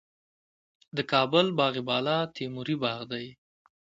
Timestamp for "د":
0.95-0.97